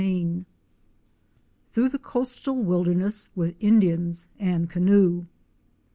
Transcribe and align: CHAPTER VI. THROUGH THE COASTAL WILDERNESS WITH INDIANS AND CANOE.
CHAPTER 0.01 0.13
VI. 0.15 0.45
THROUGH 1.67 1.89
THE 1.89 1.99
COASTAL 1.99 2.55
WILDERNESS 2.63 3.29
WITH 3.35 3.55
INDIANS 3.59 4.29
AND 4.39 4.67
CANOE. 4.67 5.27